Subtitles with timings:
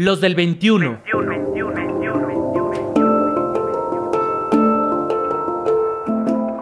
[0.00, 1.02] Los del 21.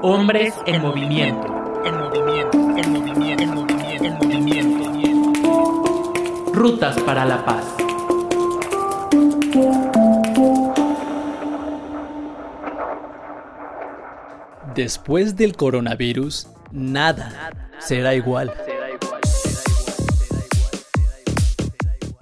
[0.00, 1.82] Hombres en movimiento.
[1.84, 6.12] En movimiento, en movimiento, en movimiento, en movimiento.
[6.54, 7.76] Rutas para la paz.
[14.74, 18.54] Después del coronavirus, nada será igual.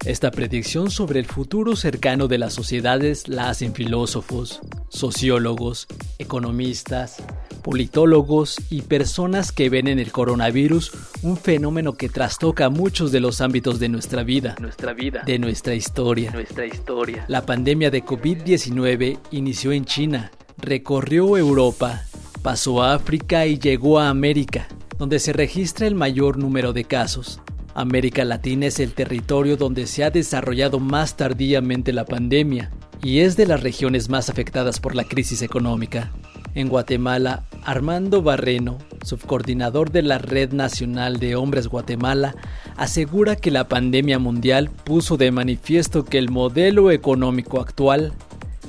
[0.06, 5.88] Esta predicción sobre el futuro cercano de las sociedades la hacen filósofos, sociólogos,
[6.20, 7.16] economistas,
[7.64, 13.40] politólogos y personas que ven en el coronavirus un fenómeno que trastoca muchos de los
[13.40, 16.30] ámbitos de nuestra vida, nuestra vida, de nuestra historia.
[16.30, 17.24] Nuestra historia.
[17.26, 22.04] La pandemia de COVID-19 inició en China, recorrió Europa,
[22.42, 24.68] pasó a África y llegó a América,
[24.98, 27.40] donde se registra el mayor número de casos.
[27.76, 32.70] América Latina es el territorio donde se ha desarrollado más tardíamente la pandemia
[33.02, 36.10] y es de las regiones más afectadas por la crisis económica.
[36.54, 42.34] En Guatemala, Armando Barreno, subcoordinador de la Red Nacional de Hombres Guatemala,
[42.76, 48.14] asegura que la pandemia mundial puso de manifiesto que el modelo económico actual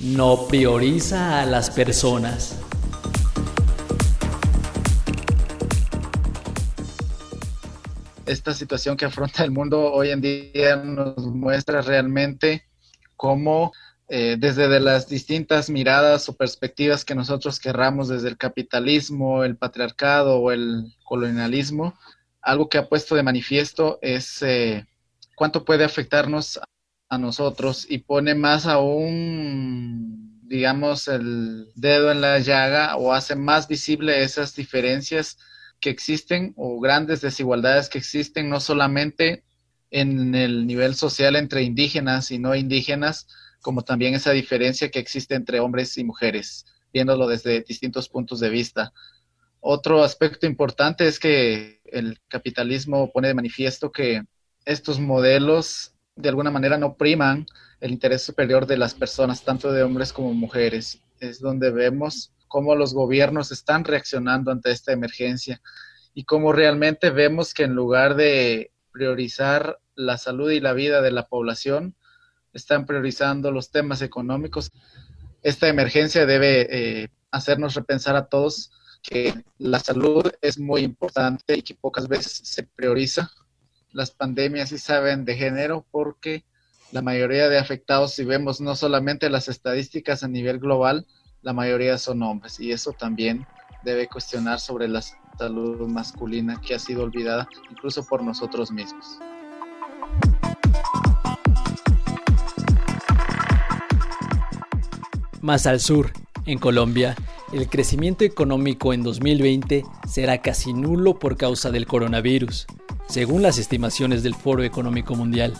[0.01, 2.59] no prioriza a las personas.
[8.27, 12.67] Esta situación que afronta el mundo hoy en día nos muestra realmente
[13.15, 13.71] cómo
[14.09, 19.57] eh, desde de las distintas miradas o perspectivas que nosotros querramos, desde el capitalismo, el
[19.57, 21.97] patriarcado o el colonialismo,
[22.41, 24.85] algo que ha puesto de manifiesto es eh,
[25.35, 26.59] cuánto puede afectarnos
[27.09, 33.67] a nosotros y pone más aún, digamos, el dedo en la llaga o hace más
[33.67, 35.37] visible esas diferencias
[35.79, 39.43] que existen o grandes desigualdades que existen no solamente
[39.91, 43.27] en el nivel social entre indígenas y no indígenas,
[43.61, 48.49] como también esa diferencia que existe entre hombres y mujeres, viéndolo desde distintos puntos de
[48.49, 48.93] vista.
[49.59, 54.23] Otro aspecto importante es que el capitalismo pone de manifiesto que
[54.65, 57.45] estos modelos de alguna manera no priman
[57.79, 61.01] el interés superior de las personas, tanto de hombres como mujeres.
[61.19, 65.61] Es donde vemos cómo los gobiernos están reaccionando ante esta emergencia
[66.13, 71.11] y cómo realmente vemos que en lugar de priorizar la salud y la vida de
[71.11, 71.95] la población,
[72.53, 74.71] están priorizando los temas económicos.
[75.43, 78.71] Esta emergencia debe eh, hacernos repensar a todos
[79.03, 83.31] que la salud es muy importante y que pocas veces se prioriza.
[83.91, 86.43] Las pandemias sí saben de género porque
[86.91, 91.05] la mayoría de afectados, si vemos no solamente las estadísticas a nivel global,
[91.41, 93.45] la mayoría son hombres y eso también
[93.83, 95.01] debe cuestionar sobre la
[95.37, 99.19] salud masculina que ha sido olvidada incluso por nosotros mismos.
[105.41, 106.11] Más al sur,
[106.45, 107.15] en Colombia,
[107.53, 112.67] el crecimiento económico en 2020 será casi nulo por causa del coronavirus,
[113.07, 115.53] según las estimaciones del Foro Económico Mundial.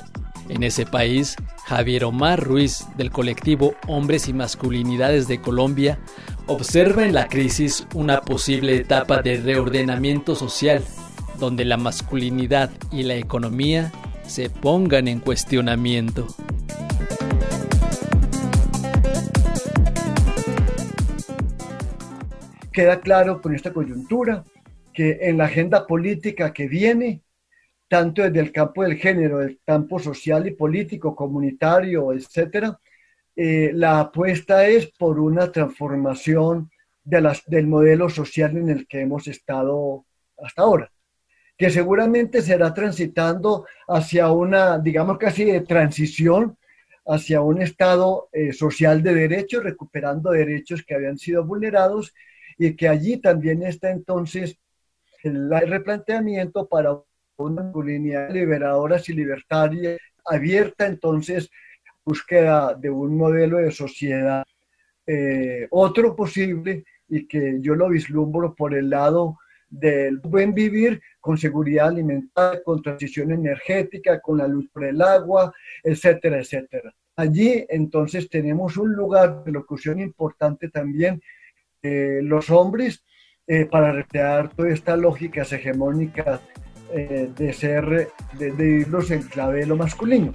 [0.49, 1.35] En ese país,
[1.67, 5.99] Javier Omar Ruiz, del colectivo Hombres y Masculinidades de Colombia,
[6.45, 10.81] observa en la crisis una posible etapa de reordenamiento social,
[11.37, 13.91] donde la masculinidad y la economía
[14.25, 16.27] se pongan en cuestionamiento.
[22.71, 24.45] Queda claro con esta coyuntura
[24.93, 27.23] que en la agenda política que viene
[27.87, 32.79] tanto desde el campo del género, el campo social y político, comunitario, etcétera,
[33.35, 36.71] eh, la apuesta es por una transformación
[37.03, 40.05] de las, del modelo social en el que hemos estado
[40.37, 40.91] hasta ahora,
[41.57, 46.57] que seguramente será transitando hacia una, digamos casi de transición,
[47.05, 52.13] hacia un estado eh, social de derechos, recuperando derechos que habían sido vulnerados
[52.57, 54.57] y que allí también está entonces
[55.23, 56.97] el replanteamiento para
[57.37, 61.49] una masculinidad liberadora y libertaria abierta, entonces
[62.03, 64.43] búsqueda de un modelo de sociedad
[65.05, 69.37] eh, otro posible y que yo lo vislumbro por el lado
[69.69, 75.53] del buen vivir con seguridad alimentaria, con transición energética, con la luz por el agua,
[75.83, 76.93] etcétera, etcétera.
[77.15, 81.21] Allí entonces tenemos un lugar de locución importante también,
[81.81, 83.03] eh, los hombres,
[83.45, 86.41] eh, para recrear todas estas lógicas hegemónicas
[86.93, 90.33] eh, de ser, de, de irnos en clave de lo masculino.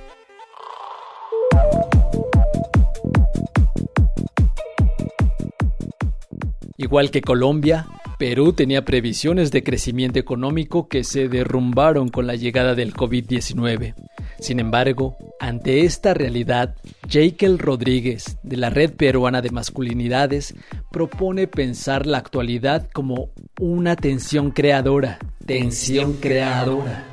[6.76, 7.86] Igual que Colombia,
[8.18, 13.94] Perú tenía previsiones de crecimiento económico que se derrumbaron con la llegada del COVID-19.
[14.40, 16.76] Sin embargo, Ante esta realidad,
[17.08, 20.54] Jekyll Rodríguez, de la Red Peruana de Masculinidades,
[20.92, 27.04] propone pensar la actualidad como una tensión creadora, tensión creadora,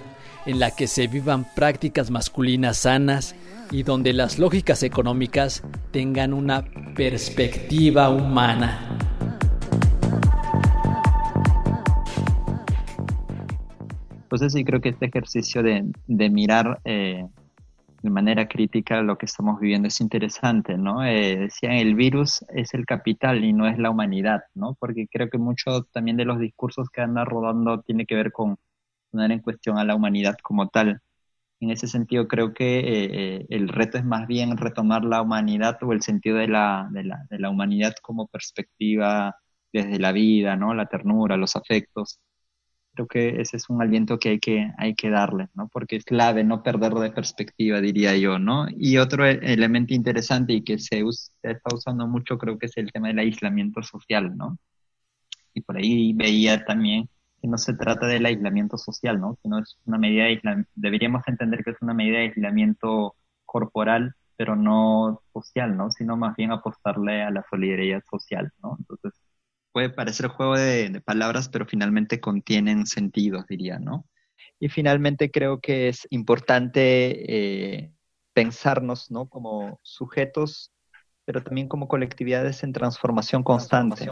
[0.46, 3.36] en la que se vivan prácticas masculinas sanas
[3.72, 6.64] y donde las lógicas económicas tengan una
[6.96, 8.98] perspectiva humana.
[14.30, 17.26] Pues sí, creo que este ejercicio de, mirar eh,
[18.02, 21.06] de manera crítica lo que estamos viviendo es interesante, ¿no?
[21.06, 24.76] Eh, decían, el virus es el capital y no es la humanidad, ¿no?
[24.80, 28.58] Porque creo que mucho también de los discursos que andan rodando tiene que ver con
[29.12, 31.02] poner en cuestión a la humanidad como tal.
[31.62, 35.78] En ese sentido, creo que eh, eh, el reto es más bien retomar la humanidad
[35.84, 39.36] o el sentido de la, de la, de la humanidad como perspectiva
[39.74, 40.74] desde la vida, ¿no?
[40.74, 42.20] La ternura, los afectos
[43.00, 45.70] creo que ese es un aliento que hay que, hay que darle, ¿no?
[45.70, 48.68] Porque es clave no perderlo de perspectiva, diría yo, ¿no?
[48.70, 51.04] Y otro e-, elemento interesante y que se,
[51.44, 54.58] está usando mucho creo que es el tema del aislamiento social, ¿no?
[55.54, 57.10] Y por ahí veía también
[57.42, 59.38] que no se trata del aislamiento social, ¿no?
[59.42, 63.16] Que no es una medida de aislamiento, deberíamos entender que es una medida de aislamiento
[63.46, 65.92] corporal, pero no social, ¿no?
[65.92, 68.76] Sino más bien apostarle a la solidaridad social, ¿no?
[68.80, 69.14] Entonces,
[69.72, 74.06] puede parecer juego de, palabras, pero finalmente contienen sentidos, diría, ¿no?
[74.60, 77.92] Y finalmente creo que es importante eh,
[78.34, 79.28] pensarnos, ¿no?
[79.28, 80.72] Como sujetos,
[81.26, 84.06] pero también como colectividades en transformación constante.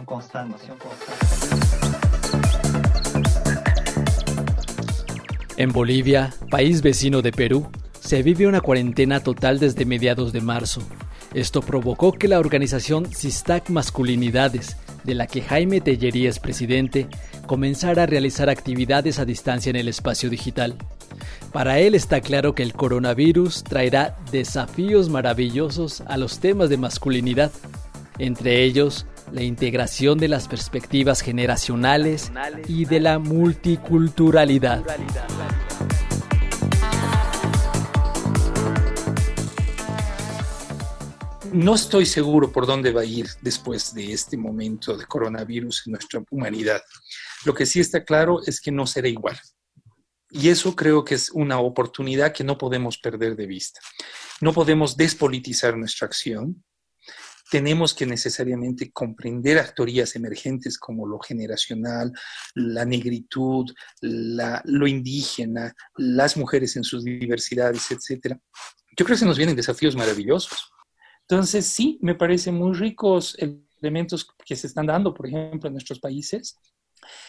[5.58, 7.70] En Bolivia, país vecino de Perú,
[8.00, 10.82] se vive una cuarentena total desde mediados de marzo.
[11.34, 14.78] Esto provocó que la organización Sistac Masculinidades
[15.08, 17.08] de la que Jaime Tellería es presidente,
[17.48, 20.76] comenzara a realizar actividades a distancia en el espacio digital.
[21.54, 27.52] Para él está claro que el coronavirus traerá desafíos maravillosos a los temas de masculinidad,
[28.20, 32.32] entre ellos la integración de las perspectivas generacionales
[32.68, 34.84] y de la multiculturalidad.
[41.54, 45.92] No estoy seguro por dónde va a ir después de este momento de coronavirus en
[45.94, 46.82] nuestra humanidad.
[47.46, 49.40] Lo que sí está claro es que no será igual.
[50.30, 53.80] Y eso creo que es una oportunidad que no podemos perder de vista.
[54.42, 56.64] No podemos despolitizar nuestra acción.
[57.50, 62.12] Tenemos que necesariamente comprender actorías emergentes como lo generacional,
[62.56, 68.36] la negritud, lo indígena, las mujeres en sus diversidades, etc.
[68.98, 70.74] Yo creo que se nos vienen desafíos maravillosos
[71.30, 73.36] entonces, sí, me parecen muy ricos
[73.82, 76.58] elementos que se están dando, por ejemplo, en nuestros países,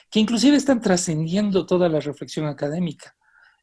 [0.09, 3.17] que inclusive están trascendiendo toda la reflexión académica.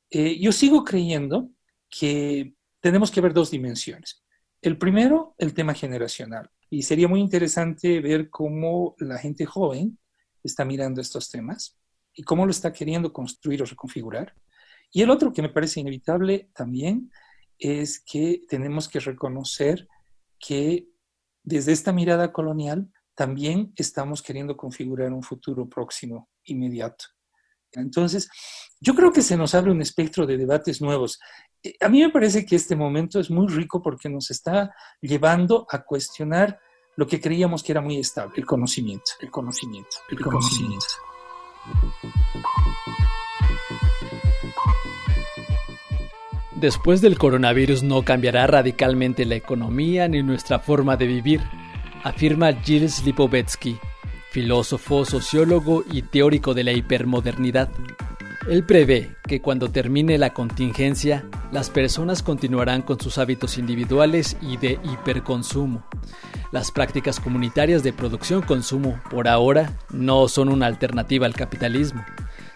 [0.10, 1.52] Eh, yo sigo creyendo
[1.90, 4.26] que tenemos que ver dos dimensiones.
[4.62, 6.50] El primero, el tema generacional.
[6.70, 9.98] Y sería muy interesante ver cómo la gente joven
[10.44, 11.80] está mirando estos temas
[12.14, 14.36] y cómo lo está queriendo construir o reconfigurar.
[14.92, 17.10] Y el otro que me parece inevitable también
[17.58, 19.88] es que tenemos que reconocer
[20.40, 20.88] que
[21.44, 27.06] desde esta mirada colonial también estamos queriendo configurar un futuro próximo, inmediato.
[27.72, 28.30] Entonces,
[28.80, 31.20] yo creo que se nos abre un espectro de debates nuevos.
[31.64, 35.66] Eh, a mí me parece que este momento es muy rico porque nos está llevando
[35.70, 36.60] a cuestionar
[36.96, 40.86] lo que creíamos que era muy estable, el conocimiento, el conocimiento, el, conocimiento.
[46.66, 51.40] Después del coronavirus no cambiará radicalmente la economía ni nuestra forma de vivir,
[52.04, 53.78] afirma Gilles Lipovetsky,
[54.32, 57.70] filósofo, sociólogo y teórico de la hipermodernidad.
[58.50, 64.58] Él prevé que cuando termine la contingencia, las personas continuarán con sus hábitos individuales y
[64.58, 65.86] de hiperconsumo.
[66.52, 72.04] Las prácticas comunitarias de producción-consumo, por ahora, no son una alternativa al capitalismo.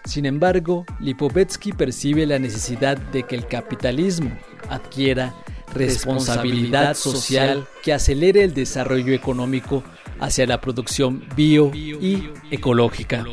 [0.04, 4.30] Sin embargo, Lipovetsky percibe la necesidad de que el capitalismo
[4.68, 5.34] adquiera
[5.74, 9.84] responsabilidad social que acelere el desarrollo económico
[10.18, 13.24] hacia la producción bio y ecológica.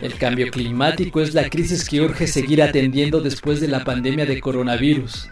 [0.00, 4.40] El cambio climático es la crisis que urge seguir atendiendo después de la pandemia de
[4.40, 5.28] coronavirus.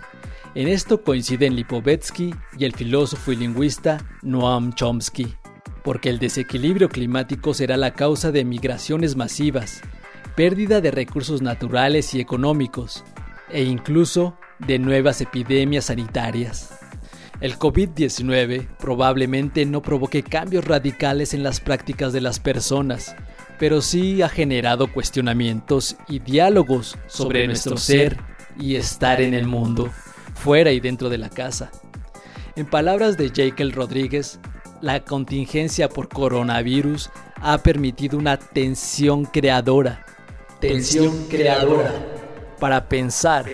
[0.54, 5.34] En esto coinciden Lipovetsky y el filósofo y lingüista Noam Chomsky,
[5.84, 9.82] porque el desequilibrio climático será la causa de migraciones masivas,
[10.38, 13.02] pérdida de recursos naturales y económicos,
[13.50, 16.78] e incluso de nuevas epidemias sanitarias.
[17.40, 23.16] El COVID-19 probablemente no provoque cambios radicales en las prácticas de las personas,
[23.58, 28.16] pero sí ha generado cuestionamientos y diálogos sobre nuestro ser
[28.60, 29.90] y estar en el mundo,
[30.34, 31.72] fuera y dentro de la casa.
[32.54, 34.38] En palabras de Jekyll Rodríguez,
[34.82, 40.04] la contingencia por coronavirus ha permitido una tensión creadora.
[40.60, 41.94] Tensión creadora.
[42.58, 43.46] Para pensar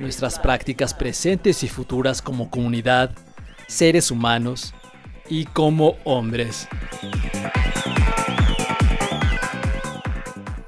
[0.00, 3.12] nuestras prácticas presentes y futuras como comunidad,
[3.68, 4.74] seres humanos
[5.28, 6.66] y como hombres.